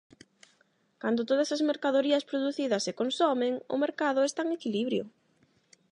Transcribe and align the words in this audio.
Cando 1.01 1.27
todas 1.29 1.49
as 1.55 1.61
mercadorías 1.69 2.27
producidas 2.29 2.85
se 2.85 2.97
consomen, 2.99 3.53
o 3.73 3.75
mercado 3.85 4.19
está 4.23 4.41
en 4.45 4.51
equilibrio. 4.57 5.03